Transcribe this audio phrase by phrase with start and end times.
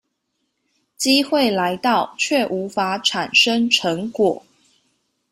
[0.97, 4.43] 機會來到卻無法產生成果